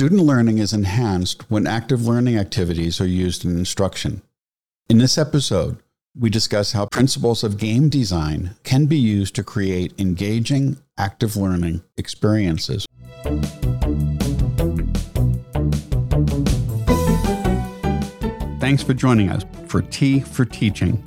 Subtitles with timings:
[0.00, 4.22] Student learning is enhanced when active learning activities are used in instruction.
[4.88, 5.76] In this episode,
[6.18, 11.82] we discuss how principles of game design can be used to create engaging, active learning
[11.98, 12.86] experiences.
[18.58, 21.04] Thanks for joining us for Tea for Teaching,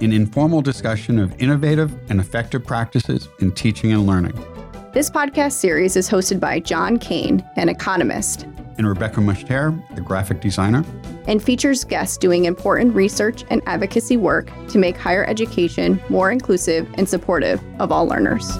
[0.00, 4.51] an informal discussion of innovative and effective practices in teaching and learning.
[4.92, 8.42] This podcast series is hosted by John Kane, an economist,
[8.76, 10.84] and Rebecca Mushtare, a graphic designer,
[11.26, 16.86] and features guests doing important research and advocacy work to make higher education more inclusive
[16.98, 18.50] and supportive of all learners.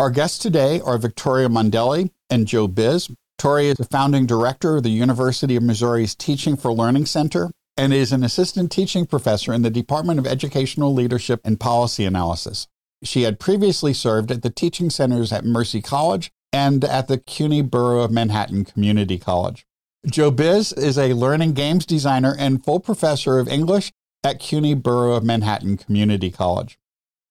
[0.00, 4.84] Our guests today are Victoria Mondelli and Joe Bisz, Tori is the founding director of
[4.84, 9.62] the University of Missouri's Teaching for Learning Center and is an assistant teaching professor in
[9.62, 12.68] the Department of Educational Leadership and Policy Analysis.
[13.02, 17.62] She had previously served at the teaching centers at Mercy College and at the CUNY
[17.62, 19.66] Borough of Manhattan Community College.
[20.06, 23.90] Joe Bisz is a learning games designer and full professor of English
[24.22, 26.78] at CUNY Borough of Manhattan Community College.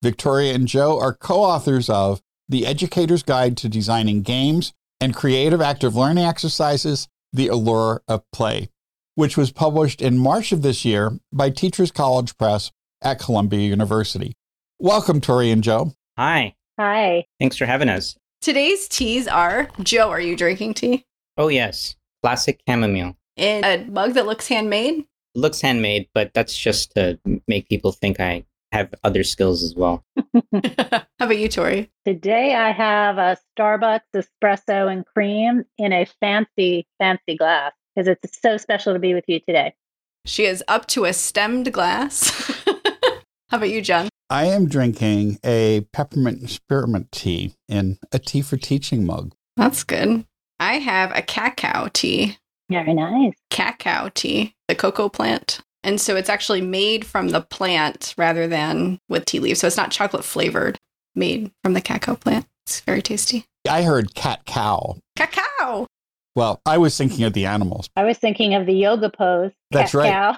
[0.04, 5.60] Victoria and Joe are co authors of The Educator's Guide to Designing Games and creative
[5.60, 8.70] active learning exercises, The Allure of Play,
[9.16, 12.72] which was published in March of this year by Teachers College Press
[13.02, 14.34] at Columbia University.
[14.80, 15.94] Welcome, Tori and Joe.
[16.18, 16.56] Hi.
[16.80, 17.26] Hi.
[17.40, 18.16] Thanks for having us.
[18.42, 21.06] Today's teas are Joe, are you drinking tea?
[21.38, 21.96] Oh, yes.
[22.24, 23.18] Classic chamomile.
[23.38, 25.00] In a mug that looks handmade?
[25.00, 29.76] It looks handmade, but that's just to make people think I have other skills as
[29.76, 30.04] well.
[30.54, 31.92] How about you, Tori?
[32.06, 38.42] Today I have a Starbucks espresso and cream in a fancy, fancy glass because it's
[38.42, 39.74] so special to be with you today.
[40.26, 42.30] She is up to a stemmed glass.
[43.50, 44.10] How about you, John?
[44.30, 49.34] I am drinking a peppermint spearmint tea in a tea for teaching mug.
[49.58, 50.26] That's good.
[50.60, 52.38] I have a cacao tea.
[52.70, 53.34] Very nice.
[53.50, 55.60] Cacao tea, the cocoa plant.
[55.84, 59.60] And so it's actually made from the plant rather than with tea leaves.
[59.60, 60.78] So it's not chocolate flavored,
[61.16, 62.46] made from the cacao plant.
[62.66, 63.46] It's very tasty.
[63.70, 64.98] I heard cat cow.
[65.16, 65.88] Cacao.
[66.36, 67.90] Well, I was thinking of the animals.
[67.96, 69.52] I was thinking of the yoga pose.
[69.72, 70.38] That's right.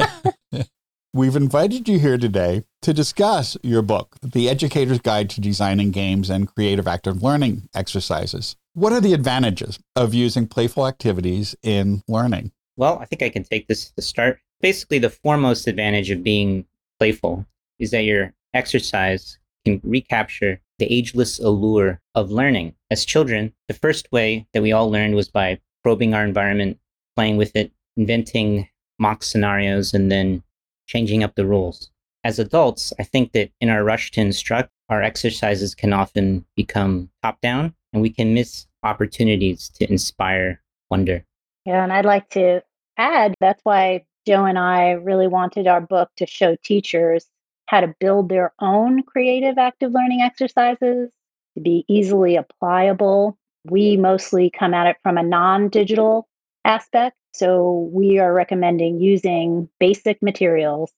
[1.14, 6.28] We've invited you here today to discuss your book, The Educator's Guide to Designing Games
[6.28, 8.56] and Creative Active Learning Exercises.
[8.74, 12.52] What are the advantages of using playful activities in learning?
[12.76, 14.40] Well, I think I can take this to start.
[14.60, 16.66] Basically, the foremost advantage of being
[16.98, 17.46] playful
[17.78, 22.74] is that your exercise can recapture the ageless allure of learning.
[22.90, 26.78] As children, the first way that we all learned was by probing our environment,
[27.14, 30.42] playing with it, inventing mock scenarios, and then
[30.86, 31.90] changing up the rules.
[32.24, 37.10] As adults, I think that in our rush to instruct, our exercises can often become
[37.22, 41.24] top down and we can miss opportunities to inspire wonder.
[41.64, 42.62] Yeah, and I'd like to
[42.96, 47.26] add that's why Joe and I really wanted our book to show teachers
[47.66, 51.10] how to build their own creative active learning exercises
[51.54, 53.38] to be easily applicable.
[53.64, 56.28] We mostly come at it from a non digital
[56.64, 57.16] aspect.
[57.34, 60.92] So we are recommending using basic materials,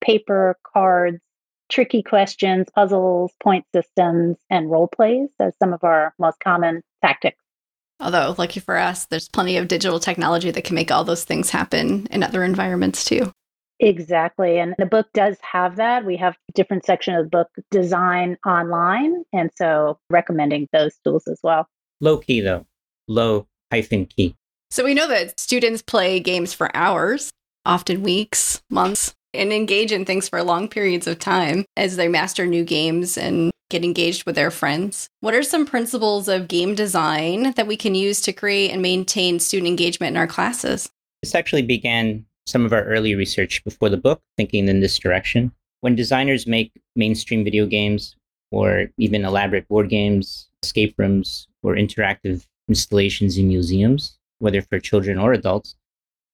[0.00, 1.18] paper, cards,
[1.70, 7.38] tricky questions, puzzles, point systems, and role plays as some of our most common tactics.
[8.00, 11.50] Although, lucky for us, there's plenty of digital technology that can make all those things
[11.50, 13.32] happen in other environments too.
[13.78, 14.58] Exactly.
[14.58, 16.04] And the book does have that.
[16.04, 19.24] We have different section of the book design online.
[19.32, 21.66] And so recommending those tools as well.
[22.00, 22.66] Low key though.
[23.08, 24.36] Low hyphen key.
[24.70, 27.30] So we know that students play games for hours,
[27.64, 32.46] often weeks, months, and engage in things for long periods of time as they master
[32.46, 35.08] new games and get engaged with their friends.
[35.20, 39.38] What are some principles of game design that we can use to create and maintain
[39.38, 40.90] student engagement in our classes?
[41.22, 45.52] This actually began some of our early research before the book, thinking in this direction.
[45.82, 48.16] When designers make mainstream video games
[48.50, 55.18] or even elaborate board games, escape rooms, or interactive installations in museums, whether for children
[55.18, 55.76] or adults,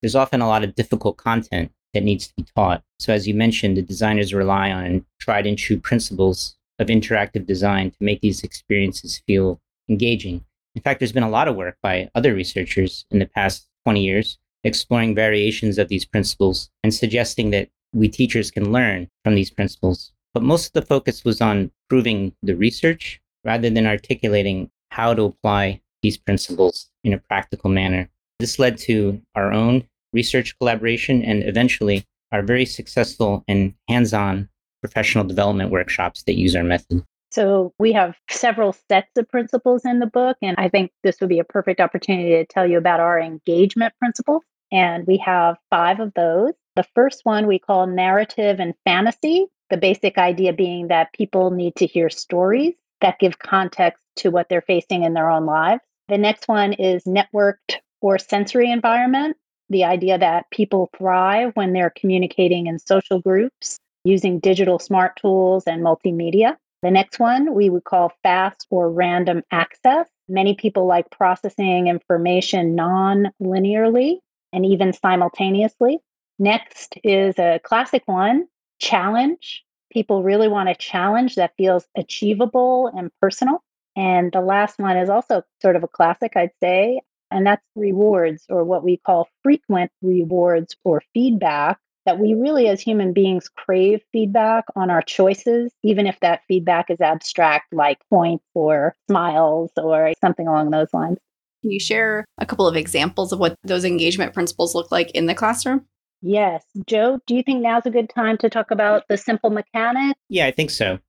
[0.01, 2.83] there's often a lot of difficult content that needs to be taught.
[2.99, 7.91] So, as you mentioned, the designers rely on tried and true principles of interactive design
[7.91, 10.45] to make these experiences feel engaging.
[10.75, 14.03] In fact, there's been a lot of work by other researchers in the past 20
[14.03, 19.49] years exploring variations of these principles and suggesting that we teachers can learn from these
[19.49, 20.11] principles.
[20.33, 25.23] But most of the focus was on proving the research rather than articulating how to
[25.23, 28.09] apply these principles in a practical manner.
[28.39, 34.49] This led to our own research collaboration and eventually are very successful in hands on
[34.81, 37.03] professional development workshops that use our method.
[37.31, 41.29] So we have several sets of principles in the book, and I think this would
[41.29, 44.43] be a perfect opportunity to tell you about our engagement principles.
[44.71, 46.53] And we have five of those.
[46.75, 51.75] The first one we call narrative and fantasy, the basic idea being that people need
[51.77, 55.81] to hear stories that give context to what they're facing in their own lives.
[56.07, 59.37] The next one is networked or sensory environment,
[59.69, 65.63] the idea that people thrive when they're communicating in social groups using digital smart tools
[65.67, 66.55] and multimedia.
[66.83, 70.07] The next one we would call fast or random access.
[70.29, 74.19] Many people like processing information non linearly
[74.53, 75.99] and even simultaneously.
[76.39, 78.47] Next is a classic one
[78.79, 79.63] challenge.
[79.91, 83.63] People really want a challenge that feels achievable and personal.
[83.95, 87.01] And the last one is also sort of a classic, I'd say,
[87.31, 91.77] and that's rewards or what we call frequent rewards or feedback.
[92.05, 96.89] That we really, as human beings, crave feedback on our choices, even if that feedback
[96.89, 101.17] is abstract, like points or smiles or something along those lines.
[101.61, 105.25] Can you share a couple of examples of what those engagement principles look like in
[105.25, 105.85] the classroom?
[106.21, 106.63] Yes.
[106.85, 110.17] Joe, do you think now's a good time to talk about the simple mechanics?
[110.29, 110.99] Yeah, I think so.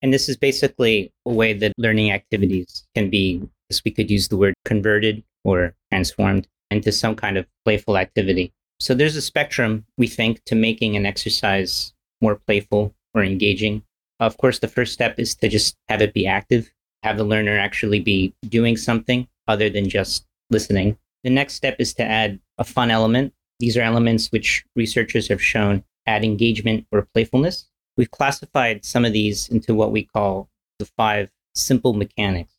[0.00, 4.28] And this is basically a way that learning activities can be, as we could use
[4.28, 8.52] the word converted or transformed into some kind of playful activity.
[8.80, 13.82] So there's a spectrum, we think, to making an exercise more playful or engaging.
[14.20, 16.72] Of course, the first step is to just have it be active,
[17.02, 20.96] have the learner actually be doing something other than just listening.
[21.24, 23.32] The next step is to add a fun element.
[23.60, 27.68] These are elements which researchers have shown add engagement or playfulness.
[27.96, 30.48] We've classified some of these into what we call
[30.78, 32.52] the five simple mechanics.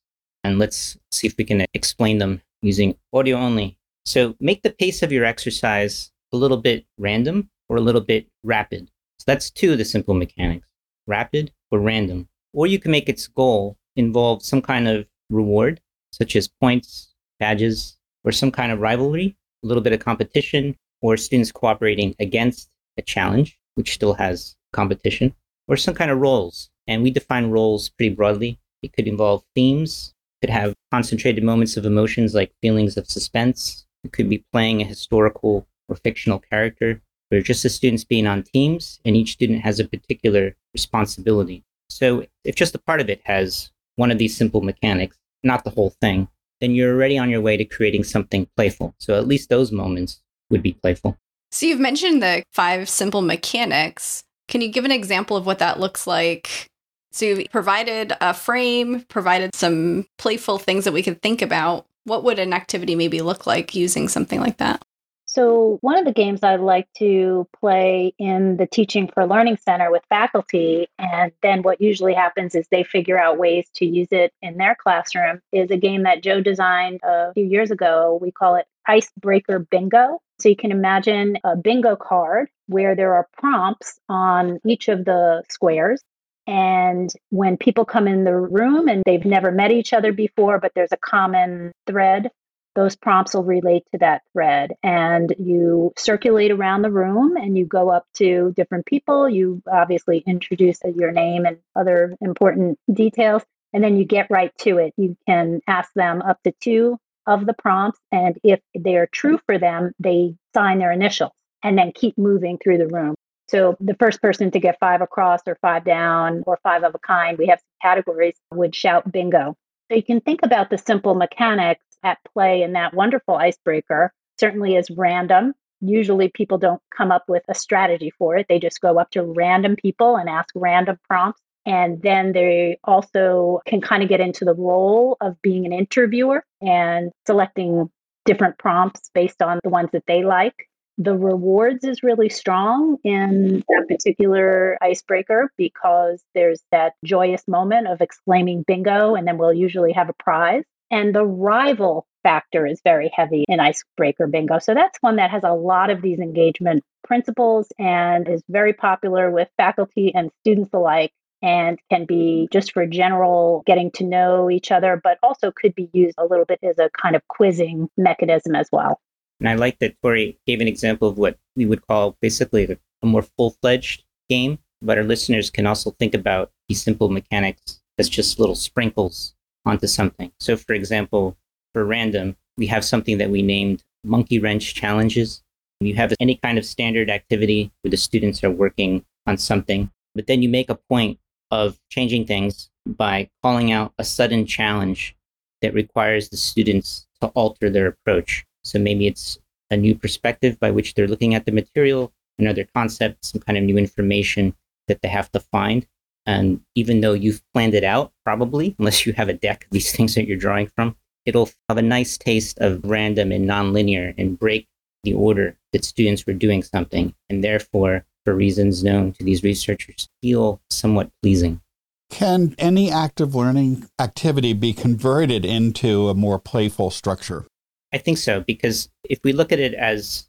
[0.44, 3.78] And let's see if we can explain them using audio only.
[4.06, 8.28] So make the pace of your exercise a little bit random or a little bit
[8.44, 8.90] rapid.
[9.20, 10.68] So that's two of the simple mechanics
[11.06, 12.28] rapid or random.
[12.54, 15.82] Or you can make its goal involve some kind of reward
[16.12, 21.18] such as points, badges, or some kind of rivalry, a little bit of competition, or
[21.18, 25.34] students cooperating against a challenge, which still has competition,
[25.68, 26.70] or some kind of roles.
[26.88, 28.60] And we define roles pretty broadly.
[28.82, 30.13] It could involve themes,
[30.44, 33.86] could have concentrated moments of emotions like feelings of suspense.
[34.04, 37.02] It could be playing a historical or fictional character,
[37.32, 41.64] or just the students being on teams, and each student has a particular responsibility.
[41.90, 45.70] So if just a part of it has one of these simple mechanics, not the
[45.70, 46.28] whole thing,
[46.60, 48.96] then you're already on your way to creating something playful.
[48.98, 51.18] So at least those moments would be playful.
[51.54, 54.26] So you've mentioned the five simple mechanics.
[54.50, 56.68] Can you give an example of what that looks like?
[57.14, 61.86] So you provided a frame, provided some playful things that we could think about.
[62.06, 64.84] What would an activity maybe look like using something like that?
[65.26, 69.90] So, one of the games I like to play in the Teaching for Learning Center
[69.90, 74.32] with faculty, and then what usually happens is they figure out ways to use it
[74.44, 78.20] in their classroom, is a game that Joe designed a few years ago.
[78.22, 80.22] We call it Icebreaker Bingo.
[80.40, 85.42] So, you can imagine a bingo card where there are prompts on each of the
[85.50, 86.04] squares.
[86.46, 90.74] And when people come in the room and they've never met each other before, but
[90.76, 92.30] there's a common thread
[92.76, 94.74] those prompts will relate to that thread.
[94.84, 99.30] And you circulate around the room and you go up to different people.
[99.30, 104.78] You obviously introduce your name and other important details and then you get right to
[104.78, 104.94] it.
[104.98, 109.58] You can ask them up to two of the prompts and if they're true for
[109.58, 111.32] them they sign their initials
[111.64, 113.16] and then keep moving through the room
[113.48, 117.00] so the first person to get five across or five down or five of a
[117.00, 119.56] kind we have categories would shout bingo
[119.90, 124.76] so you can think about the simple mechanics at play in that wonderful icebreaker certainly
[124.76, 125.54] is random.
[125.82, 128.46] Usually people don't come up with a strategy for it.
[128.48, 131.42] They just go up to random people and ask random prompts.
[131.66, 136.44] And then they also can kind of get into the role of being an interviewer
[136.62, 137.90] and selecting
[138.26, 140.68] different prompts based on the ones that they like.
[140.98, 148.00] The rewards is really strong in that particular icebreaker because there's that joyous moment of
[148.00, 150.64] exclaiming bingo, and then we'll usually have a prize.
[150.92, 154.60] And the rival factor is very heavy in icebreaker bingo.
[154.60, 159.32] So that's one that has a lot of these engagement principles and is very popular
[159.32, 164.72] with faculty and students alike and can be just for general getting to know each
[164.72, 168.56] other, but also could be used a little bit as a kind of quizzing mechanism
[168.56, 169.00] as well.
[169.40, 173.06] And I like that Tori gave an example of what we would call basically a
[173.06, 178.10] more full fledged game, but our listeners can also think about these simple mechanics as
[178.10, 179.36] just little sprinkles
[179.66, 180.32] onto something.
[180.40, 181.38] So, for example,
[181.74, 185.44] for random, we have something that we named monkey wrench challenges.
[185.80, 190.28] You have any kind of standard activity where the students are working on something, but
[190.28, 191.20] then you make a point
[191.52, 195.16] of changing things by calling out a sudden challenge
[195.62, 198.46] that requires the students to alter their approach.
[198.64, 199.40] So maybe it's
[199.70, 203.64] a new perspective by which they're looking at the material, another concept, some kind of
[203.64, 204.56] new information
[204.88, 205.86] that they have to find.
[206.26, 209.92] And even though you've planned it out, probably, unless you have a deck of these
[209.96, 214.40] things that you're drawing from, it'll have a nice taste of random and nonlinear and
[214.40, 214.68] break
[215.04, 217.14] the order that students were doing something.
[217.30, 221.62] And therefore, for reasons known to these researchers, feel somewhat pleasing.
[222.10, 227.48] Can any active learning activity be converted into a more playful structure?
[227.94, 230.28] I think so, because if we look at it as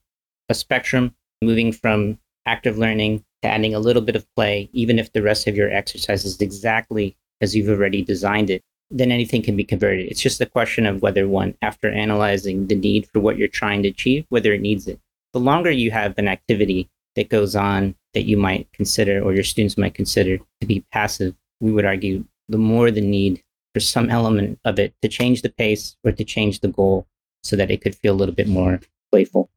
[0.51, 5.13] a spectrum moving from active learning to adding a little bit of play, even if
[5.13, 9.57] the rest of your exercise is exactly as you've already designed it, then anything can
[9.57, 10.07] be converted.
[10.11, 13.83] It's just a question of whether one, after analyzing the need for what you're trying
[13.83, 15.01] to achieve, whether it needs it.
[15.33, 19.43] The longer you have an activity that goes on that you might consider or your
[19.43, 23.43] students might consider to be passive, we would argue the more the need
[23.73, 27.07] for some element of it to change the pace or to change the goal
[27.45, 28.81] so that it could feel a little bit more
[29.13, 29.49] playful.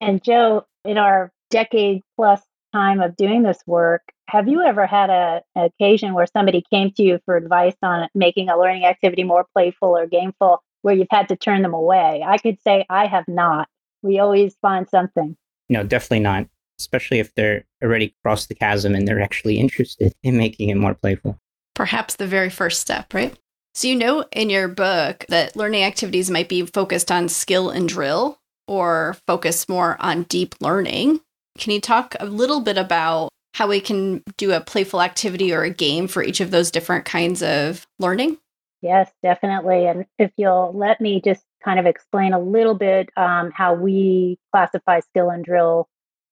[0.00, 5.10] And Joe, in our decade plus time of doing this work, have you ever had
[5.10, 9.22] a, an occasion where somebody came to you for advice on making a learning activity
[9.22, 12.24] more playful or gameful where you've had to turn them away?
[12.26, 13.68] I could say I have not.
[14.02, 15.36] We always find something.
[15.68, 20.36] No, definitely not, especially if they're already crossed the chasm and they're actually interested in
[20.36, 21.38] making it more playful.
[21.74, 23.36] Perhaps the very first step, right?
[23.76, 27.86] So, you know in your book that learning activities might be focused on skill and
[27.86, 31.20] drill or focus more on deep learning.
[31.58, 35.62] Can you talk a little bit about how we can do a playful activity or
[35.62, 38.38] a game for each of those different kinds of learning?
[38.80, 39.84] Yes, definitely.
[39.86, 44.38] And if you'll let me just kind of explain a little bit um, how we
[44.52, 45.86] classify skill and drill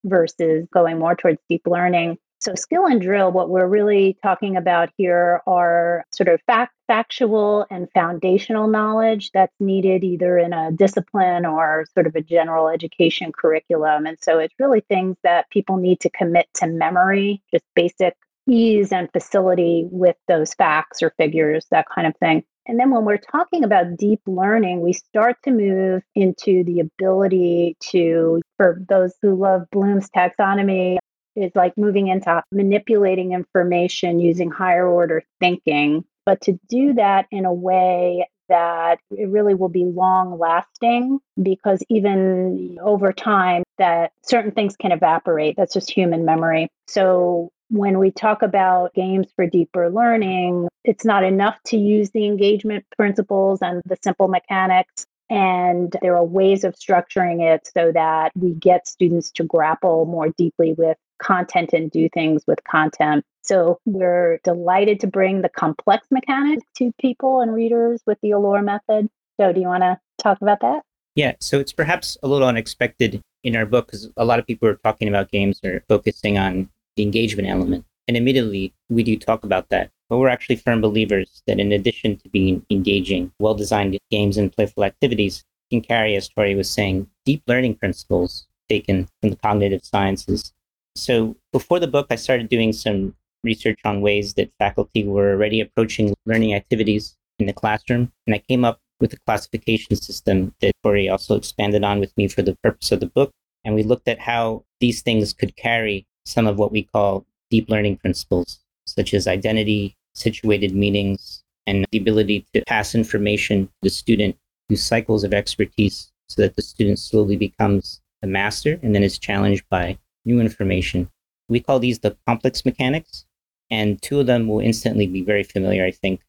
[0.05, 2.17] versus going more towards deep learning.
[2.41, 7.67] So, skill and drill, what we're really talking about here are sort of fact, factual
[7.71, 13.33] and foundational knowledge that's needed either in a discipline or sort of a general education
[13.33, 14.07] curriculum.
[14.07, 18.15] And so, it's really things that people need to commit to memory, just basic
[18.47, 22.45] ease and facility with those facts or figures, that kind of thing.
[22.67, 27.77] And then when we're talking about deep learning, we start to move into the ability
[27.91, 30.99] to, for those who love Bloom's taxonomy,
[31.37, 37.45] is like moving into manipulating information using higher order thinking, but to do that in
[37.45, 44.53] a way that it really will be long lasting because even over time that certain
[44.53, 46.69] things can evaporate that's just human memory.
[46.87, 52.27] So when we talk about games for deeper learning it's not enough to use the
[52.27, 58.31] engagement principles and the simple mechanics and there are ways of structuring it so that
[58.35, 63.25] we get students to grapple more deeply with content and do things with content.
[63.43, 68.63] So we're delighted to bring the complex mechanics to people and readers with the Allure
[68.63, 69.09] method.
[69.39, 70.83] So, do you want to talk about that?
[71.15, 74.69] Yeah, so it's perhaps a little unexpected in our book because a lot of people
[74.69, 77.85] are talking about games are focusing on the engagement element.
[78.09, 79.91] And admittedly, we do talk about that.
[80.09, 84.53] But we're actually firm believers that in addition to being engaging, well designed games and
[84.53, 89.85] playful activities, can carry, as Tori was saying, deep learning principles taken from the cognitive
[89.85, 90.54] sciences
[90.97, 95.61] so before the book, I started doing some research on ways that faculty were already
[95.61, 98.13] approaching learning activities in the classroom.
[98.27, 102.29] And I came up with a classification system that Tori also expanded on with me
[102.29, 103.31] for the purpose of the book.
[103.65, 107.69] And we looked at how these things could carry some of what we call deep
[107.69, 113.91] learning principles, such as identity, situated meanings, and the ability to pass information to the
[113.91, 114.37] student
[114.69, 119.19] through cycles of expertise so that the student slowly becomes a master and then is
[119.19, 121.11] challenged by new information.
[121.49, 123.27] We call these the complex mechanics,
[123.71, 126.21] and two of them will instantly be very familiar, I think,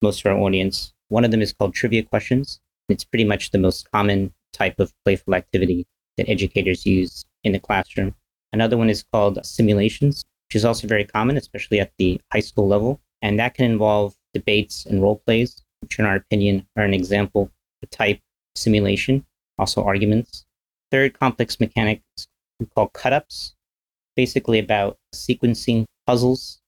[0.00, 0.92] most of our audience.
[1.08, 2.60] One of them is called trivia questions.
[2.88, 7.58] It's pretty much the most common type of playful activity that educators use in the
[7.58, 8.14] classroom.
[8.52, 12.68] Another one is called simulations, which is also very common, especially at the high school
[12.68, 13.00] level.
[13.22, 17.50] And that can involve debates and role plays, which, in our opinion, are an example
[17.82, 18.20] of type
[18.54, 19.24] simulation,
[19.58, 20.44] also arguments.
[20.90, 22.26] Third complex mechanic is
[22.62, 23.54] we call cut-ups,
[24.16, 26.60] basically about sequencing puzzles,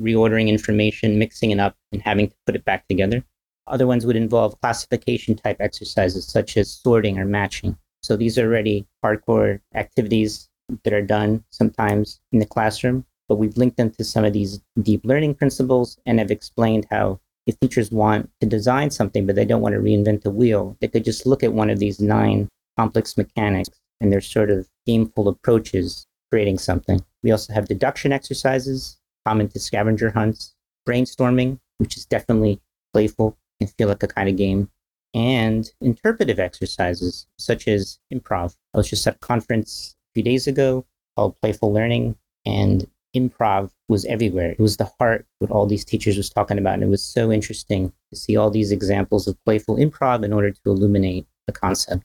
[0.00, 3.24] reordering information, mixing it up, and having to put it back together.
[3.66, 7.76] Other ones would involve classification type exercises such as sorting or matching.
[8.02, 10.48] So these are already hardcore activities
[10.84, 14.60] that are done sometimes in the classroom, but we've linked them to some of these
[14.82, 19.44] deep learning principles and have explained how if teachers want to design something but they
[19.44, 22.48] don't want to reinvent the wheel, they could just look at one of these nine
[22.76, 27.00] complex mechanics and they're sort of gameful approaches creating something.
[27.22, 30.54] We also have deduction exercises, common to scavenger hunts,
[30.86, 32.60] brainstorming, which is definitely
[32.92, 34.70] playful and feel like a kind of game,
[35.14, 38.56] and interpretive exercises such as improv.
[38.74, 40.84] I was just at a conference a few days ago
[41.16, 42.86] called Playful Learning, and
[43.16, 44.50] improv was everywhere.
[44.50, 47.32] It was the heart what all these teachers was talking about, and it was so
[47.32, 52.04] interesting to see all these examples of playful improv in order to illuminate the concept.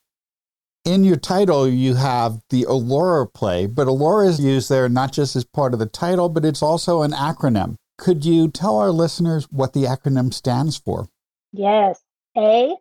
[0.83, 5.11] In your title, you have the Allure of play, but Allure is used there not
[5.11, 7.75] just as part of the title, but it's also an acronym.
[7.99, 11.07] Could you tell our listeners what the acronym stands for?
[11.51, 12.01] Yes.
[12.35, 12.73] A,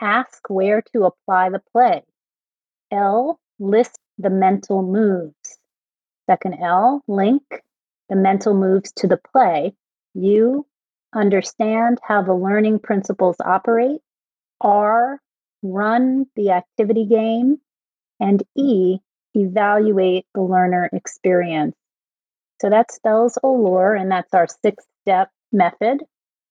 [0.00, 2.02] ask where to apply the play.
[2.90, 5.58] L, list the mental moves.
[6.24, 7.42] Second L, link
[8.08, 9.74] the mental moves to the play.
[10.14, 10.66] U,
[11.14, 14.00] understand how the learning principles operate.
[14.62, 15.20] R,
[15.62, 17.58] run the activity game.
[18.20, 18.98] And E,
[19.34, 21.74] evaluate the learner experience.
[22.60, 26.04] So that spells Allure, and that's our six step method.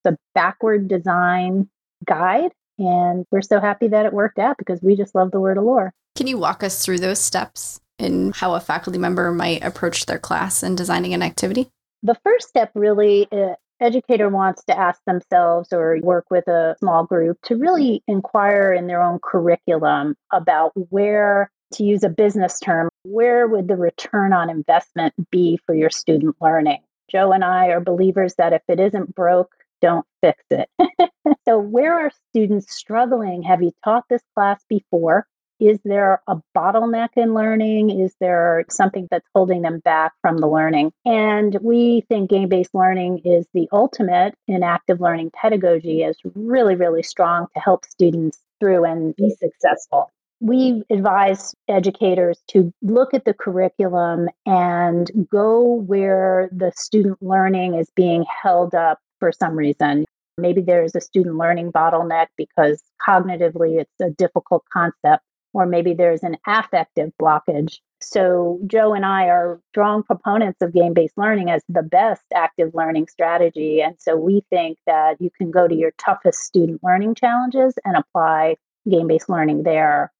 [0.03, 1.69] the backward design
[2.05, 2.51] guide.
[2.77, 5.93] And we're so happy that it worked out because we just love the word Allure.
[6.15, 10.19] Can you walk us through those steps and how a faculty member might approach their
[10.19, 11.69] class in designing an activity?
[12.03, 17.03] The first step really uh, educator wants to ask themselves or work with a small
[17.05, 22.89] group to really inquire in their own curriculum about where to use a business term,
[23.03, 26.81] where would the return on investment be for your student learning?
[27.09, 30.69] Joe and I are believers that if it isn't broke, don't fix it.
[31.47, 33.41] so, where are students struggling?
[33.43, 35.25] Have you taught this class before?
[35.61, 37.91] Is there a bottleneck in learning?
[38.01, 40.91] Is there something that's holding them back from the learning?
[41.05, 46.73] And we think game based learning is the ultimate in active learning pedagogy, is really,
[46.73, 50.09] really strong to help students through and be successful.
[50.39, 57.87] We advise educators to look at the curriculum and go where the student learning is
[57.95, 60.05] being held up for some reason.
[60.39, 66.23] Maybe there's a student learning bottleneck because cognitively it's a difficult concept or maybe there's
[66.23, 67.79] an affective blockage.
[67.99, 72.71] So, Joe and I are strong proponents of game based learning as the best active
[72.73, 73.81] learning strategy.
[73.81, 77.95] And so, we think that you can go to your toughest student learning challenges and
[77.95, 78.55] apply
[78.89, 80.11] game based learning there.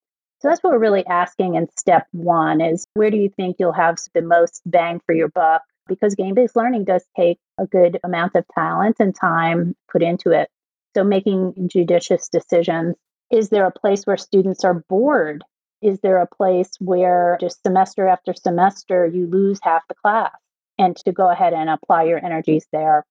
[0.41, 3.71] So, that's what we're really asking in step one is where do you think you'll
[3.71, 5.63] have the most bang for your buck?
[5.87, 10.31] Because game based learning does take a good amount of talent and time put into
[10.31, 10.49] it.
[10.95, 12.95] So, making judicious decisions
[13.31, 15.43] is there a place where students are bored?
[15.81, 20.31] Is there a place where just semester after semester you lose half the class?
[20.77, 23.05] And to go ahead and apply your energies there.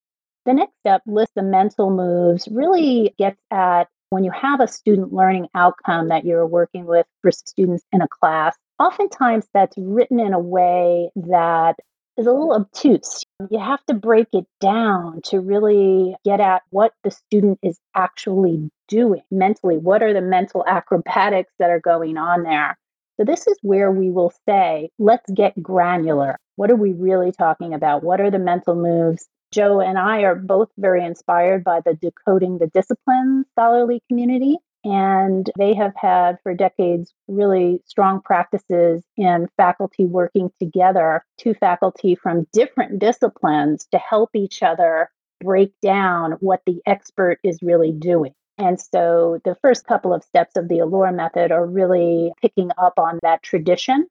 [0.45, 5.13] The next step, list the mental moves, really gets at when you have a student
[5.13, 10.33] learning outcome that you're working with for students in a class, oftentimes that's written in
[10.33, 11.77] a way that
[12.17, 13.23] is a little obtuse.
[13.49, 18.69] You have to break it down to really get at what the student is actually
[18.87, 19.77] doing mentally.
[19.77, 22.77] What are the mental acrobatics that are going on there?
[23.17, 26.39] So, this is where we will say, let's get granular.
[26.55, 28.03] What are we really talking about?
[28.03, 29.27] What are the mental moves?
[29.51, 34.57] Joe and I are both very inspired by the Decoding the Discipline scholarly community.
[34.83, 42.15] And they have had for decades really strong practices in faculty working together, two faculty
[42.15, 48.33] from different disciplines to help each other break down what the expert is really doing.
[48.57, 52.93] And so the first couple of steps of the Allure method are really picking up
[52.97, 54.07] on that tradition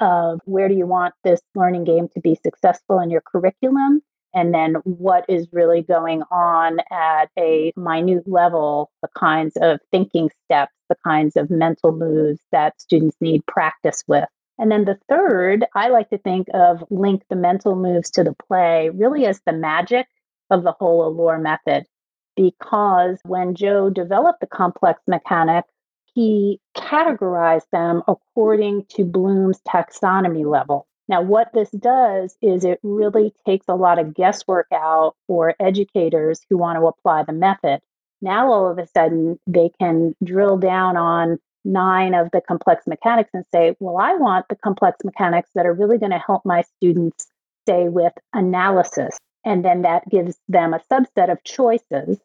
[0.00, 4.00] of where do you want this learning game to be successful in your curriculum
[4.34, 10.30] and then what is really going on at a minute level, the kinds of thinking
[10.44, 14.28] steps, the kinds of mental moves that students need practice with.
[14.58, 18.34] And then the third, I like to think of link the mental moves to the
[18.46, 20.06] play really as the magic
[20.50, 21.86] of the whole Allure method.
[22.36, 25.64] Because when Joe developed the complex mechanic,
[26.14, 30.86] he categorized them according to Bloom's taxonomy level.
[31.10, 36.40] Now, what this does is it really takes a lot of guesswork out for educators
[36.48, 37.80] who want to apply the method.
[38.22, 43.30] Now, all of a sudden, they can drill down on nine of the complex mechanics
[43.34, 46.62] and say, well, I want the complex mechanics that are really going to help my
[46.76, 47.26] students
[47.64, 49.18] stay with analysis.
[49.44, 52.20] And then that gives them a subset of choices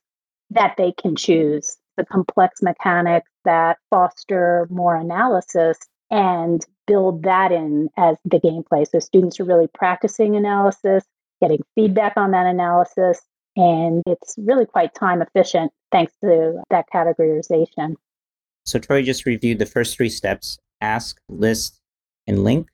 [0.52, 5.80] that they can choose the complex mechanics that foster more analysis
[6.12, 8.88] and build that in as the gameplay.
[8.90, 11.04] So students are really practicing analysis,
[11.42, 13.22] getting feedback on that analysis,
[13.56, 17.96] and it's really quite time efficient thanks to that categorization.
[18.66, 21.80] So Tori just reviewed the first three steps ask, list,
[22.28, 22.70] and link.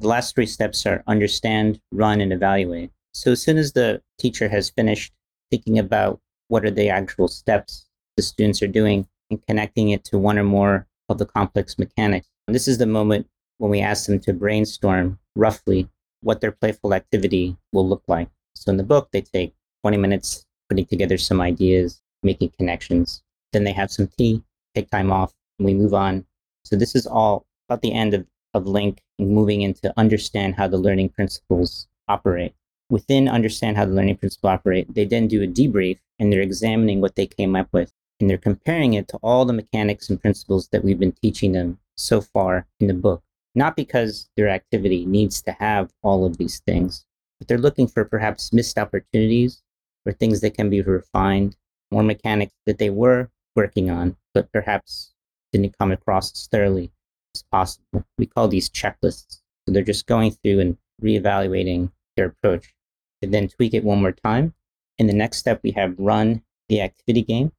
[0.00, 2.90] The last three steps are understand, run, and evaluate.
[3.12, 5.12] So as soon as the teacher has finished
[5.50, 10.18] thinking about what are the actual steps the students are doing and connecting it to
[10.18, 13.26] one or more of the complex mechanics, this is the moment
[13.58, 15.88] when we ask them to brainstorm roughly
[16.22, 18.28] what their playful activity will look like.
[18.54, 23.22] So in the book, they take 20 minutes putting together some ideas, making connections.
[23.52, 24.42] Then they have some tea,
[24.74, 26.24] take time off, and we move on.
[26.64, 30.68] So this is all about the end of, of Link and moving into understand how
[30.68, 32.54] the learning principles operate.
[32.90, 37.00] Within understand how the learning principles operate, they then do a debrief and they're examining
[37.00, 40.68] what they came up with and they're comparing it to all the mechanics and principles
[40.68, 43.22] that we've been teaching them so far in the book.
[43.54, 47.06] Not because their activity needs to have all of these things,
[47.38, 49.62] but they're looking for perhaps missed opportunities
[50.04, 51.56] or things that can be refined,
[51.90, 55.14] more mechanics that they were working on, but perhaps
[55.52, 56.90] didn't come across as thoroughly
[57.34, 58.04] as possible.
[58.18, 59.40] We call these checklists.
[59.66, 62.74] So they're just going through and reevaluating their approach.
[63.22, 64.52] and then tweak it one more time.
[64.98, 67.52] In the next step, we have run the activity game.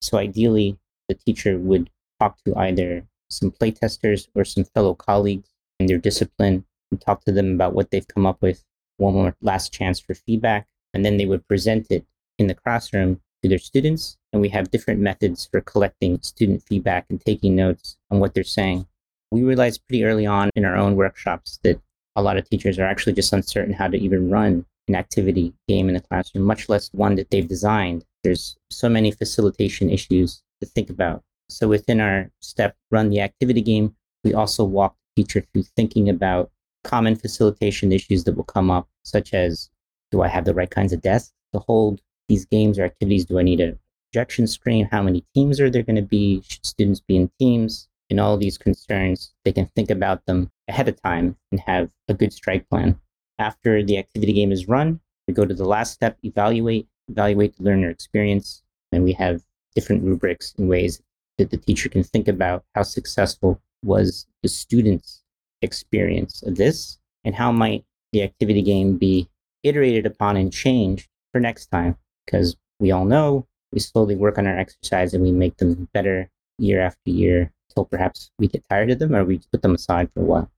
[0.00, 5.48] So ideally, the teacher would talk to either some playtesters or some fellow colleagues
[5.80, 8.64] in their discipline and talk to them about what they've come up with.
[8.98, 10.66] One more last chance for feedback.
[10.94, 12.04] And then they would present it
[12.38, 14.16] in the classroom to their students.
[14.32, 18.44] And we have different methods for collecting student feedback and taking notes on what they're
[18.44, 18.86] saying.
[19.30, 21.80] We realized pretty early on in our own workshops that
[22.14, 25.88] a lot of teachers are actually just uncertain how to even run an activity game
[25.88, 28.04] in the classroom, much less one that they've designed.
[28.22, 31.22] There's so many facilitation issues to think about.
[31.52, 36.08] So within our step, run the activity game, we also walk the teacher through thinking
[36.08, 36.50] about
[36.84, 39.70] common facilitation issues that will come up, such as
[40.10, 43.24] do I have the right kinds of desks to hold these games or activities?
[43.24, 43.76] Do I need a
[44.10, 44.88] projection screen?
[44.90, 46.42] How many teams are there going to be?
[46.46, 47.88] Should students be in teams?
[48.10, 52.14] And all these concerns, they can think about them ahead of time and have a
[52.14, 52.98] good strike plan.
[53.38, 57.62] After the activity game is run, we go to the last step, evaluate, evaluate the
[57.62, 58.62] learner experience.
[58.92, 59.42] And we have
[59.74, 61.00] different rubrics and ways
[61.38, 65.22] that the teacher can think about how successful was the student's
[65.62, 69.28] experience of this and how might the activity game be
[69.62, 74.46] iterated upon and changed for next time because we all know we slowly work on
[74.46, 78.90] our exercise and we make them better year after year until perhaps we get tired
[78.90, 80.50] of them or we put them aside for a while.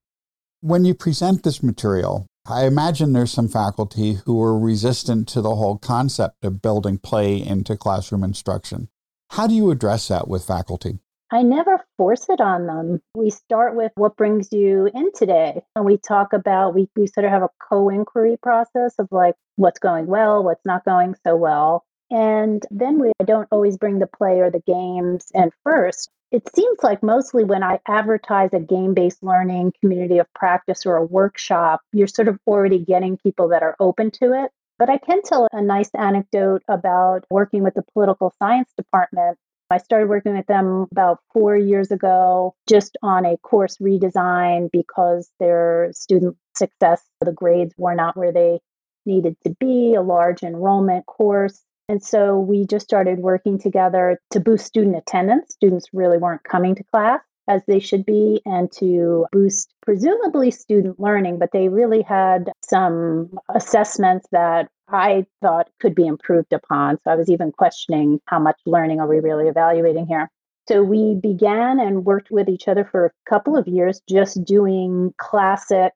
[0.61, 5.55] When you present this material, I imagine there's some faculty who are resistant to the
[5.55, 8.89] whole concept of building play into classroom instruction.
[9.31, 10.99] How do you address that with faculty?
[11.31, 13.01] I never force it on them.
[13.17, 15.63] We start with what brings you in today.
[15.75, 19.35] And we talk about, we, we sort of have a co inquiry process of like
[19.57, 21.85] what's going well, what's not going so well.
[22.11, 26.11] And then we don't always bring the play or the games in first.
[26.31, 30.97] It seems like mostly when I advertise a game based learning community of practice or
[30.97, 34.53] a workshop, you're sort of already getting people that are open to it.
[34.79, 39.39] But I can tell a nice anecdote about working with the political science department.
[39.71, 45.31] I started working with them about four years ago just on a course redesign because
[45.41, 48.61] their student success, the grades were not where they
[49.07, 51.63] needed to be, a large enrollment course.
[51.89, 55.55] And so we just started working together to boost student attendance.
[55.55, 60.99] Students really weren't coming to class as they should be and to boost presumably student
[60.99, 66.99] learning, but they really had some assessments that I thought could be improved upon.
[67.03, 70.31] So I was even questioning how much learning are we really evaluating here.
[70.67, 75.13] So we began and worked with each other for a couple of years, just doing
[75.19, 75.93] classic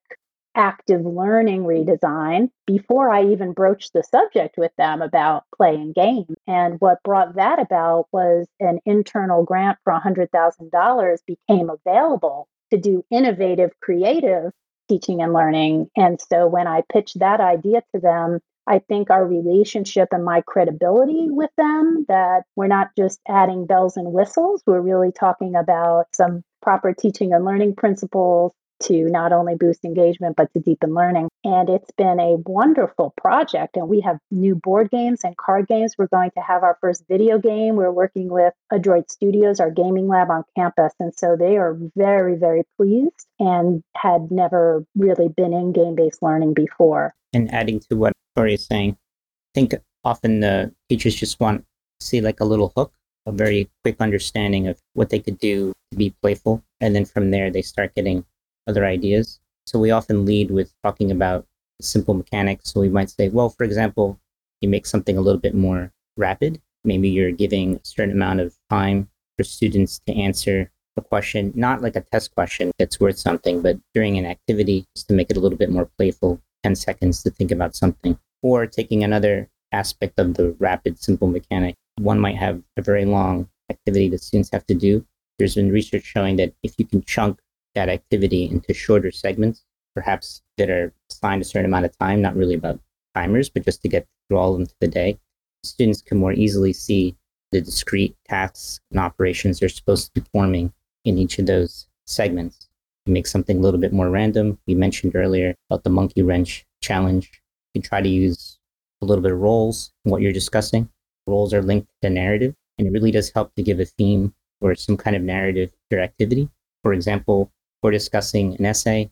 [0.55, 6.35] active learning redesign before I even broached the subject with them about play and game.
[6.47, 13.05] And what brought that about was an internal grant for $100,000 became available to do
[13.11, 14.53] innovative, creative
[14.89, 15.89] teaching and learning.
[15.97, 20.43] And so when I pitched that idea to them, I think our relationship and my
[20.43, 26.07] credibility with them that we're not just adding bells and whistles, we're really talking about
[26.15, 28.53] some proper teaching and learning principles
[28.85, 31.29] to not only boost engagement but to deepen learning.
[31.45, 33.77] And it's been a wonderful project.
[33.77, 35.95] And we have new board games and card games.
[35.99, 37.77] We're going to have our first video game.
[37.77, 40.93] We're working with Adroit Studios, our gaming lab on campus.
[41.01, 46.23] And so they are very, very pleased and had never really been in game based
[46.23, 47.14] learning before.
[47.33, 51.64] And adding to what Tori is saying, I think often the teachers just want
[52.01, 52.93] to see like a little hook,
[53.27, 56.62] a very quick understanding of what they could do to be playful.
[56.81, 58.25] And then from there, they start getting
[58.69, 59.41] other ideas.
[59.67, 61.47] So we often lead with talking about
[61.81, 62.73] simple mechanics.
[62.73, 64.21] So we might say, well, for example,
[64.61, 66.61] you make something a little bit more rapid.
[66.85, 71.81] Maybe you're giving a certain amount of time for students to answer a question, not
[71.81, 75.37] like a test question that's worth something, but during an activity just to make it
[75.37, 80.19] a little bit more playful, 10 seconds to think about something, or taking another aspect
[80.19, 81.77] of the rapid simple mechanic.
[81.99, 85.05] One might have a very long activity that students have to do.
[85.39, 87.39] There's been research showing that if you can chunk
[87.79, 89.64] that activity into shorter segments,
[89.95, 92.81] perhaps that are assigned a certain amount of time, not really about
[93.14, 95.17] timers, but just to get through all of them to the day,
[95.62, 97.14] students can more easily see
[97.53, 100.73] the discrete tasks and operations they're supposed to be performing
[101.05, 102.69] in each of those segments.
[103.07, 104.59] make something a little bit more random.
[104.67, 107.31] We mentioned earlier about the monkey wrench challenge.
[107.75, 108.59] You try to use
[109.01, 110.91] a little bit of roles in what you're discussing.
[111.27, 114.75] Roles are linked to narrative, and it really does help to give a theme or
[114.75, 116.51] some kind of narrative to your activity.
[116.83, 119.11] For example, for discussing an essay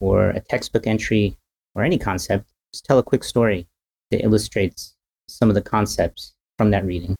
[0.00, 1.36] or a textbook entry
[1.74, 3.66] or any concept, just tell a quick story
[4.10, 4.96] that illustrates
[5.28, 7.14] some of the concepts from that reading.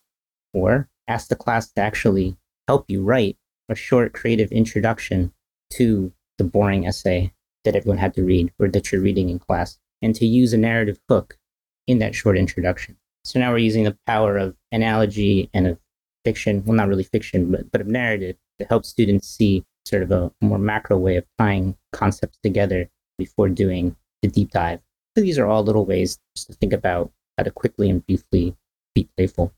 [0.55, 2.37] Or ask the class to actually
[2.69, 3.37] help you write
[3.69, 5.33] a short creative introduction
[5.75, 7.33] to the boring essay
[7.65, 10.59] that everyone had to read or that you're reading in class, and to use a
[10.59, 11.39] narrative hook
[11.87, 12.97] in that short introduction.
[13.25, 15.79] So now we're using the power of analogy and of
[16.25, 20.11] fiction, well, not really fiction, but, but of narrative to help students see sort of
[20.11, 24.81] a more macro way of tying concepts together before doing the deep dive.
[25.17, 28.57] So these are all little ways just to think about how to quickly and briefly
[28.95, 29.53] be playful.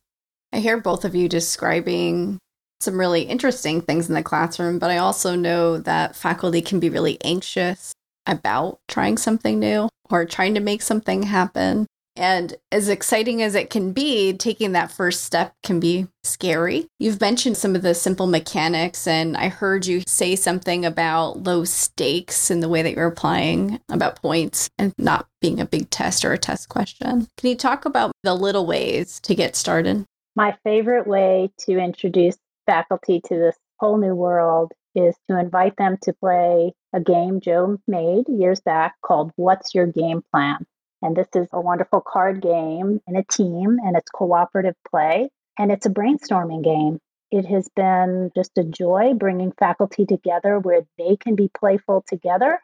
[0.52, 2.38] I hear both of you describing
[2.80, 6.90] some really interesting things in the classroom, but I also know that faculty can be
[6.90, 7.92] really anxious
[8.26, 11.86] about trying something new or trying to make something happen.
[12.16, 16.86] And as exciting as it can be, taking that first step can be scary.
[16.98, 21.64] You've mentioned some of the simple mechanics, and I heard you say something about low
[21.64, 26.24] stakes in the way that you're applying about points and not being a big test
[26.24, 27.26] or a test question.
[27.36, 30.04] Can you talk about the little ways to get started?
[30.36, 35.98] My favorite way to introduce faculty to this whole new world is to invite them
[36.02, 40.64] to play a game Joe made years back called What's Your Game Plan?
[41.04, 45.70] And this is a wonderful card game in a team and it's cooperative play and
[45.70, 46.98] it's a brainstorming game.
[47.30, 52.58] It has been just a joy bringing faculty together where they can be playful together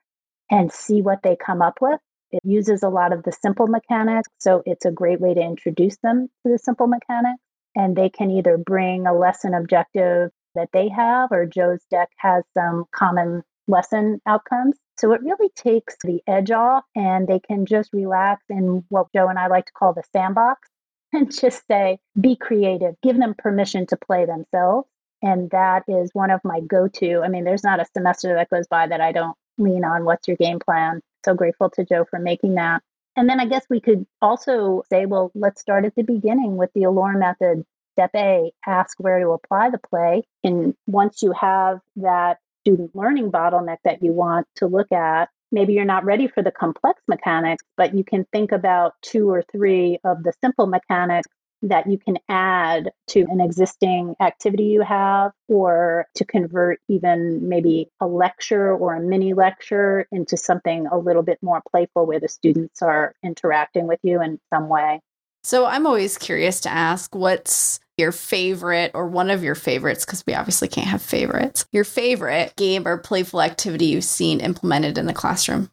[0.50, 2.00] and see what they come up with.
[2.32, 5.98] It uses a lot of the simple mechanics, so it's a great way to introduce
[5.98, 7.42] them to the simple mechanics
[7.76, 12.44] and they can either bring a lesson objective that they have or Joe's deck has
[12.56, 14.76] some common lesson outcomes.
[15.00, 19.28] So it really takes the edge off and they can just relax in what Joe
[19.28, 20.68] and I like to call the sandbox
[21.14, 24.86] and just say, be creative, give them permission to play themselves.
[25.22, 27.22] And that is one of my go to.
[27.22, 30.28] I mean, there's not a semester that goes by that I don't lean on what's
[30.28, 31.00] your game plan.
[31.24, 32.82] So grateful to Joe for making that.
[33.16, 36.70] And then I guess we could also say, well, let's start at the beginning with
[36.74, 37.64] the Allure method.
[37.92, 40.24] Step A, ask where to apply the play.
[40.44, 45.72] And once you have that student learning bottleneck that you want to look at, maybe
[45.72, 49.98] you're not ready for the complex mechanics, but you can think about two or three
[50.04, 51.28] of the simple mechanics
[51.62, 57.90] that you can add to an existing activity you have or to convert even maybe
[58.00, 62.28] a lecture or a mini lecture into something a little bit more playful where the
[62.28, 65.00] students are interacting with you in some way.
[65.42, 70.24] So I'm always curious to ask what's your favorite or one of your favorites, because
[70.26, 75.06] we obviously can't have favorites, your favorite game or playful activity you've seen implemented in
[75.06, 75.70] the classroom?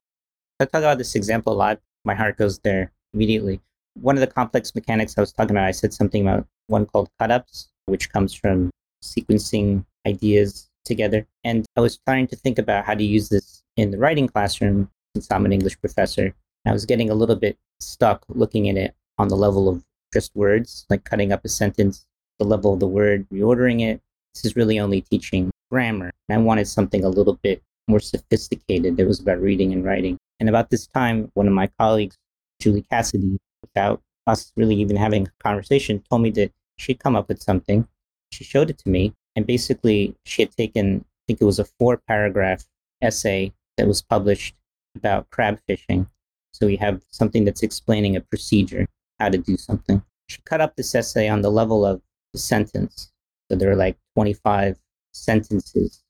[0.59, 1.79] I talk about this example a lot.
[2.05, 3.61] My heart goes there immediately
[4.01, 7.09] one of the complex mechanics I was talking about, I said something about one called
[7.19, 8.69] cut ups, which comes from
[9.03, 11.25] sequencing ideas together.
[11.43, 14.89] And I was trying to think about how to use this in the writing classroom
[15.15, 16.33] since I'm an English professor.
[16.65, 20.35] I was getting a little bit stuck looking at it on the level of just
[20.35, 22.05] words, like cutting up a sentence,
[22.39, 24.01] the level of the word, reordering it.
[24.33, 26.11] This is really only teaching grammar.
[26.29, 30.17] I wanted something a little bit more sophisticated that was about reading and writing.
[30.39, 32.15] And about this time, one of my colleagues,
[32.59, 37.27] Julie Cassidy, without us really even having a conversation, told me that she'd come up
[37.27, 37.87] with something.
[38.31, 41.65] She showed it to me, and basically, she had taken, I think it was a
[41.65, 42.65] four paragraph
[43.01, 44.55] essay that was published
[44.95, 46.07] about crab fishing.
[46.51, 48.87] So we have something that's explaining a procedure,
[49.19, 50.01] how to do something.
[50.27, 52.01] She cut up this essay on the level of
[52.33, 53.11] the sentence.
[53.49, 54.77] So there are like 25
[55.13, 56.03] sentences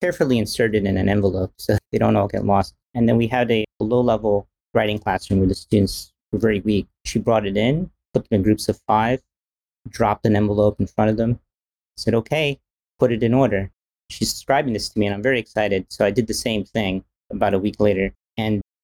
[0.00, 2.74] carefully inserted in an envelope so they don't all get lost.
[2.94, 6.88] And then we had a low level writing classroom where the students were very weak.
[7.04, 9.20] She brought it in, put them in groups of five,
[9.88, 11.38] dropped an envelope in front of them,
[11.96, 12.58] said, okay,
[12.98, 13.70] put it in order.
[14.08, 15.86] She's describing this to me, and I'm very excited.
[15.88, 18.12] So I did the same thing about a week later.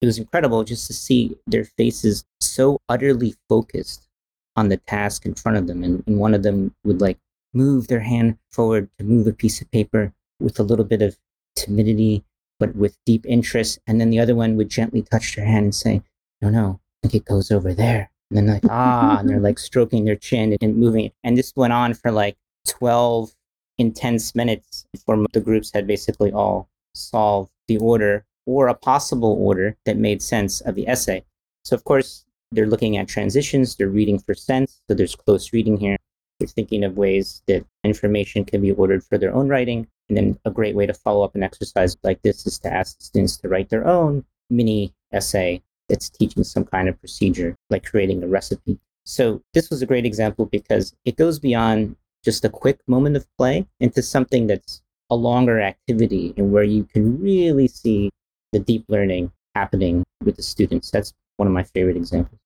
[0.06, 4.06] It was incredible just to see their faces so utterly focused
[4.54, 5.82] on the task in front of them.
[5.82, 7.18] And, and one of them would like
[7.52, 11.18] move their hand forward to move a piece of paper, with a little bit of
[11.56, 12.24] timidity,
[12.60, 13.80] but with deep interest.
[13.88, 16.02] And then the other one would gently touch their hand and say,
[16.40, 18.08] No, no, I think it goes over there.
[18.30, 21.10] And then like, ah, and they're like stroking their chin and moving.
[21.24, 22.36] And this went on for like
[22.68, 23.32] 12
[23.78, 29.76] intense minutes before the groups had basically all solved the order or a possible order
[29.84, 31.24] that made sense of the essay.
[31.64, 34.80] So, of course, they're looking at transitions, they're reading for sense.
[34.88, 35.96] So, there's close reading here.
[36.38, 39.88] They're thinking of ways that information can be ordered for their own writing.
[40.08, 43.00] And then a great way to follow up an exercise like this is to ask
[43.00, 48.22] students to write their own mini essay that's teaching some kind of procedure, like creating
[48.22, 48.78] a recipe.
[49.04, 53.26] So, this was a great example because it goes beyond just a quick moment of
[53.36, 58.10] play into something that's a longer activity and where you can really see
[58.56, 60.90] the deep learning happening with the students.
[60.90, 62.40] That's one of my favorite examples.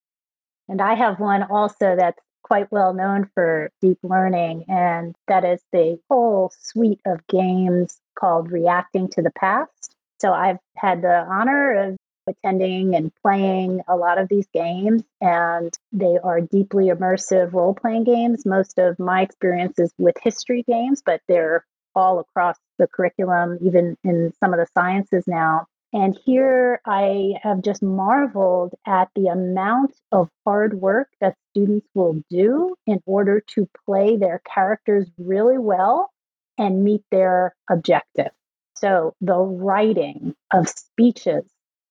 [0.67, 5.61] And I have one also that's quite well known for deep learning, and that is
[5.71, 9.95] the whole suite of games called Reacting to the Past.
[10.19, 11.97] So I've had the honor of
[12.27, 18.03] attending and playing a lot of these games, and they are deeply immersive role playing
[18.03, 18.45] games.
[18.45, 24.33] Most of my experiences with history games, but they're all across the curriculum, even in
[24.39, 25.67] some of the sciences now.
[25.93, 32.23] And here I have just marveled at the amount of hard work that students will
[32.29, 36.11] do in order to play their characters really well
[36.57, 38.31] and meet their objective.
[38.75, 41.43] So the writing of speeches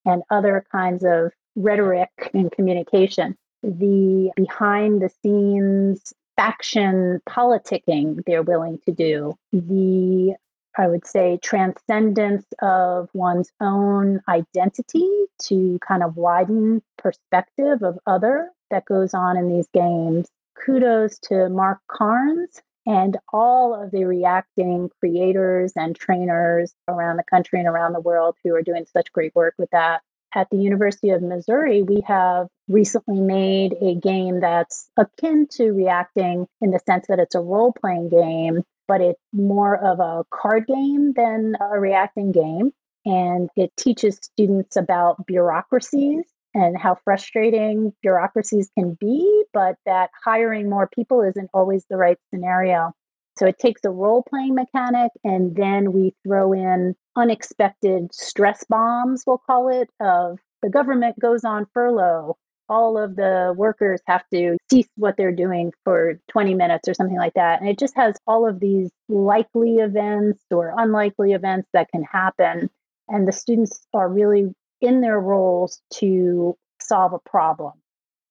[0.06, 8.78] and other kinds of rhetoric and communication, the behind the scenes faction politicking they're willing
[8.86, 10.34] to do, the
[10.80, 18.48] I would say, transcendence of one's own identity to kind of widen perspective of other
[18.70, 20.28] that goes on in these games.
[20.64, 27.58] Kudos to Mark Carnes and all of the reacting creators and trainers around the country
[27.58, 30.00] and around the world who are doing such great work with that.
[30.34, 36.46] At the University of Missouri, we have recently made a game that's akin to reacting
[36.62, 40.66] in the sense that it's a role playing game but it's more of a card
[40.66, 42.72] game than a reacting game.
[43.06, 46.24] And it teaches students about bureaucracies
[46.54, 52.18] and how frustrating bureaucracies can be, but that hiring more people isn't always the right
[52.34, 52.90] scenario.
[53.38, 59.22] So it takes a role playing mechanic, and then we throw in unexpected stress bombs,
[59.24, 62.36] we'll call it, of the government goes on furlough
[62.70, 67.18] all of the workers have to cease what they're doing for 20 minutes or something
[67.18, 67.60] like that.
[67.60, 72.70] And it just has all of these likely events or unlikely events that can happen.
[73.08, 77.72] And the students are really in their roles to solve a problem.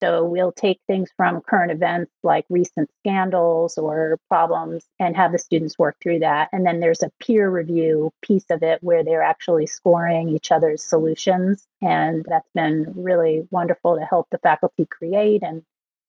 [0.02, 5.38] So we'll take things from current events like recent scandals or problems and have the
[5.38, 6.50] students work through that.
[6.54, 10.84] And then there's a peer review piece of it where they're actually scoring each other's
[10.84, 11.66] solutions.
[11.82, 15.44] And that's been really wonderful to help the faculty create.
[15.44, 15.64] And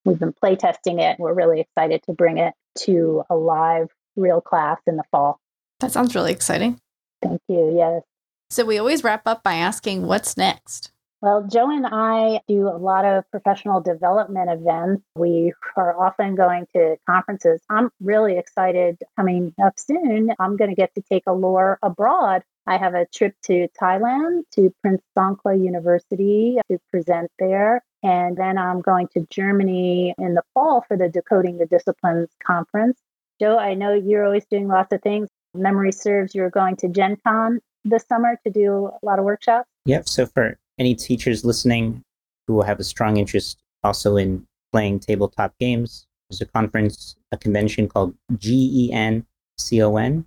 [0.05, 1.19] we've been playtesting it.
[1.19, 5.39] We're really excited to bring it to a live real class in the fall.
[5.81, 6.79] That sounds really exciting.
[7.21, 7.75] Thank you.
[7.75, 8.03] Yes.
[8.49, 10.90] So we always wrap up by asking what's next?
[11.21, 15.03] Well, Joe and I do a lot of professional development events.
[15.15, 17.61] We are often going to conferences.
[17.69, 20.31] I'm really excited coming up soon.
[20.39, 22.41] I'm going to get to take Allure abroad.
[22.65, 27.83] I have a trip to Thailand to Prince Songkla University to present there.
[28.01, 32.99] And then I'm going to Germany in the fall for the Decoding the Disciplines conference.
[33.39, 35.29] Joe, I know you're always doing lots of things.
[35.53, 39.67] Memory serves you're going to Gen Con this summer to do a lot of workshops.
[39.85, 40.09] Yep.
[40.09, 42.03] So for any teachers listening
[42.47, 47.87] who have a strong interest also in playing tabletop games, there's a conference, a convention
[47.87, 50.25] called G-E-N-C-O-N,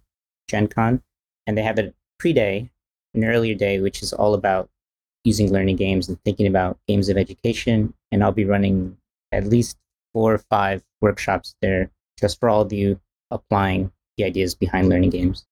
[0.48, 1.02] Gen Con,
[1.46, 2.70] and they have a pre day,
[3.14, 4.68] an earlier day, which is all about
[5.24, 7.94] using learning games and thinking about games of education.
[8.12, 8.96] And I'll be running
[9.32, 9.78] at least
[10.12, 15.10] four or five workshops there just for all of you applying the ideas behind learning
[15.10, 15.46] games.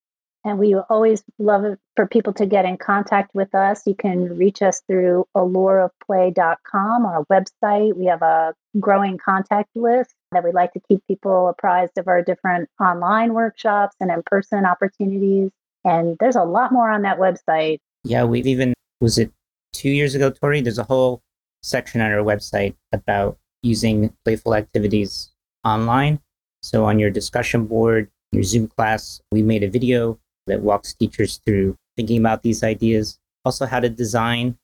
[0.45, 3.83] And we always love for people to get in contact with us.
[3.87, 7.97] You can reach us through allureofplay.com, our website.
[7.97, 12.23] We have a growing contact list that we'd like to keep people apprised of our
[12.23, 15.51] different online workshops and in person opportunities.
[15.85, 17.79] And there's a lot more on that website.
[18.03, 19.31] Yeah, we've even, was it
[19.73, 20.61] two years ago, Tori?
[20.61, 21.23] There's a whole
[21.63, 25.31] section on our website about using playful activities
[25.65, 26.21] online.
[26.63, 31.41] So on your discussion board, your Zoom class, we made a video that walks teachers
[31.45, 33.19] through thinking about these ideas.
[33.45, 34.57] Also, how to design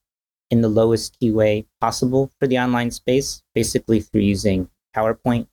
[0.51, 5.47] in the lowest key way possible for the online space, basically through using PowerPoint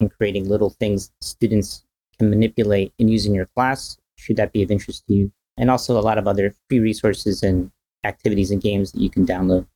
[0.00, 1.84] and creating little things students
[2.18, 5.32] can manipulate in using your class, should that be of interest to you.
[5.56, 7.70] And also a lot of other free resources and
[8.04, 9.66] activities and games that you can download.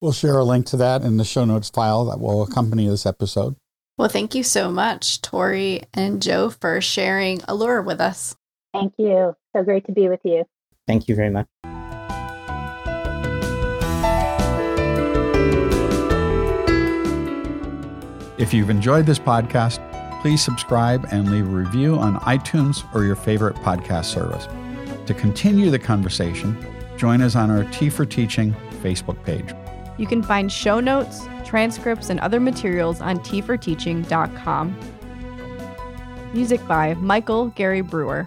[0.00, 3.06] We'll share a link to that in the show notes file that will accompany this
[3.06, 3.56] episode.
[3.98, 8.36] Well, thank you so much, Tori and Joe, for sharing Allure with us.
[8.76, 9.34] Thank you.
[9.54, 10.44] So great to be with you.
[10.86, 11.46] Thank you very much.
[18.38, 19.80] If you've enjoyed this podcast,
[20.20, 24.46] please subscribe and leave a review on iTunes or your favorite podcast service.
[25.06, 26.58] To continue the conversation,
[26.98, 29.54] join us on our Tea for Teaching Facebook page.
[29.96, 34.78] You can find show notes, transcripts, and other materials on teaforteaching.com.
[36.34, 38.26] Music by Michael Gary Brewer.